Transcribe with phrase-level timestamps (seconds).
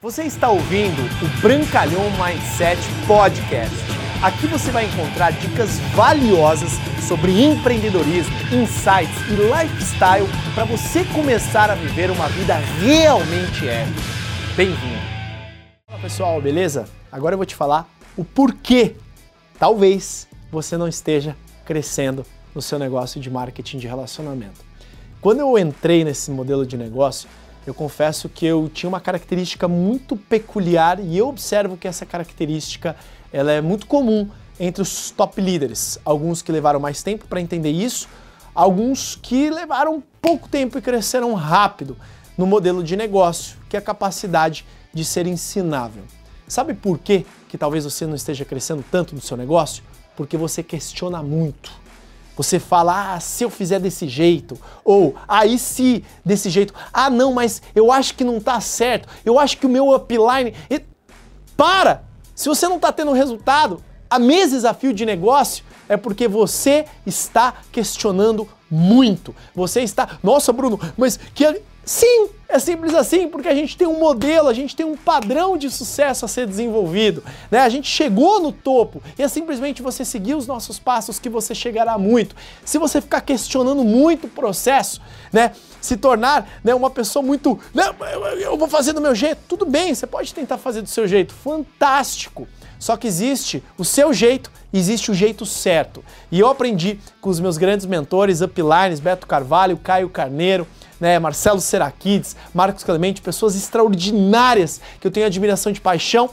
[0.00, 3.74] Você está ouvindo o Brancalhão Mindset Podcast.
[4.22, 6.70] Aqui você vai encontrar dicas valiosas
[7.08, 10.24] sobre empreendedorismo, insights e lifestyle
[10.54, 14.00] para você começar a viver uma vida realmente épica.
[14.56, 15.02] Bem-vindo!
[15.88, 16.88] Fala pessoal, beleza?
[17.10, 18.94] Agora eu vou te falar o porquê
[19.58, 22.24] talvez você não esteja crescendo
[22.54, 24.64] no seu negócio de marketing de relacionamento.
[25.20, 27.28] Quando eu entrei nesse modelo de negócio,
[27.66, 32.96] eu confesso que eu tinha uma característica muito peculiar e eu observo que essa característica
[33.32, 34.28] ela é muito comum
[34.58, 35.98] entre os top líderes.
[36.04, 38.08] Alguns que levaram mais tempo para entender isso,
[38.54, 41.96] alguns que levaram pouco tempo e cresceram rápido
[42.36, 46.02] no modelo de negócio, que é a capacidade de ser ensinável.
[46.46, 49.82] Sabe por quê que talvez você não esteja crescendo tanto no seu negócio?
[50.16, 51.70] Porque você questiona muito.
[52.38, 57.10] Você fala, ah, se eu fizer desse jeito, ou aí ah, se desse jeito, ah,
[57.10, 60.54] não, mas eu acho que não tá certo, eu acho que o meu upline.
[60.70, 60.80] E...
[61.56, 62.04] Para!
[62.36, 66.84] Se você não está tendo resultado, a meses a fio de negócio, é porque você
[67.04, 69.34] está questionando muito.
[69.52, 71.60] Você está, nossa, Bruno, mas que.
[71.88, 75.56] Sim, é simples assim, porque a gente tem um modelo, a gente tem um padrão
[75.56, 77.24] de sucesso a ser desenvolvido.
[77.50, 77.60] Né?
[77.60, 81.54] A gente chegou no topo e é simplesmente você seguir os nossos passos que você
[81.54, 82.36] chegará muito.
[82.62, 85.00] Se você ficar questionando muito o processo,
[85.32, 85.52] né?
[85.80, 87.58] se tornar né, uma pessoa muito.
[88.38, 91.32] eu vou fazer do meu jeito, tudo bem, você pode tentar fazer do seu jeito,
[91.32, 92.46] fantástico.
[92.78, 96.04] Só que existe o seu jeito, existe o jeito certo.
[96.30, 100.66] E eu aprendi com os meus grandes mentores, Uplines, Beto Carvalho, Caio Carneiro
[101.00, 106.30] né, Marcelo Seraquides, Marcos Clemente, pessoas extraordinárias que eu tenho admiração de paixão.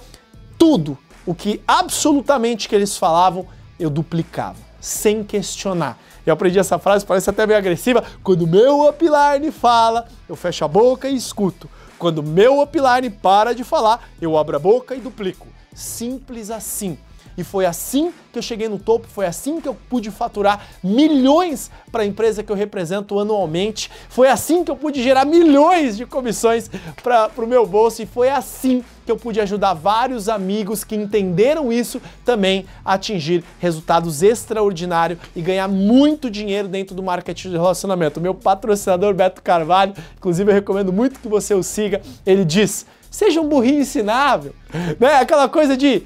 [0.58, 3.47] Tudo o que absolutamente que eles falavam,
[3.80, 5.97] eu duplicava, sem questionar.
[6.25, 8.03] Eu aprendi essa frase, parece até meio agressiva.
[8.23, 11.69] Quando meu upline fala, eu fecho a boca e escuto.
[11.99, 15.47] Quando meu upline para de falar, eu abro a boca e duplico.
[15.73, 16.97] Simples assim.
[17.38, 21.71] E foi assim que eu cheguei no topo, foi assim que eu pude faturar milhões
[21.92, 26.05] para a empresa que eu represento anualmente, foi assim que eu pude gerar milhões de
[26.05, 26.70] comissões
[27.02, 31.71] para o meu bolso e foi assim que eu pude ajudar vários amigos que entenderam
[31.71, 38.20] isso também a atingir resultados extraordinários e ganhar muito dinheiro dentro do marketing de relacionamento.
[38.20, 43.39] Meu patrocinador Beto Carvalho, inclusive eu recomendo muito que você o siga, ele diz: seja
[43.39, 44.54] um burrinho ensinável,
[44.99, 45.15] né?
[45.15, 46.04] Aquela coisa de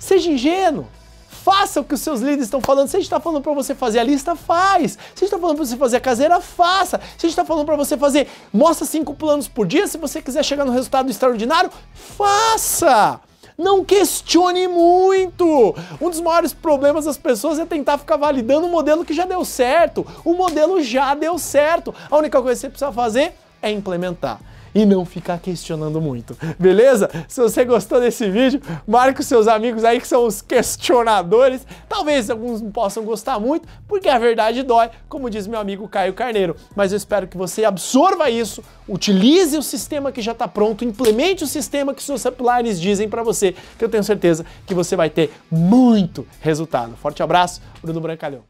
[0.00, 0.86] Seja ingênuo.
[1.28, 2.88] Faça o que os seus líderes estão falando.
[2.88, 4.92] Se a gente está falando para você fazer a lista, faz.
[4.92, 6.98] Se a gente está falando para você fazer a caseira, faça.
[6.98, 9.86] Se a gente está falando para você fazer, mostra cinco planos por dia.
[9.86, 13.20] Se você quiser chegar no resultado extraordinário, faça.
[13.56, 15.74] Não questione muito.
[16.00, 19.44] Um dos maiores problemas das pessoas é tentar ficar validando um modelo que já deu
[19.44, 20.06] certo.
[20.24, 21.94] O modelo já deu certo.
[22.10, 24.40] A única coisa que você precisa fazer é implementar
[24.74, 27.10] e não ficar questionando muito, beleza?
[27.28, 31.66] Se você gostou desse vídeo, marque os seus amigos aí que são os questionadores.
[31.88, 36.14] Talvez alguns não possam gostar muito, porque a verdade dói, como diz meu amigo Caio
[36.14, 36.56] Carneiro.
[36.74, 41.44] Mas eu espero que você absorva isso, utilize o sistema que já está pronto, implemente
[41.44, 45.10] o sistema que seus uplines dizem para você, que eu tenho certeza que você vai
[45.10, 46.96] ter muito resultado.
[46.96, 48.49] Forte abraço, Bruno Brancalhão.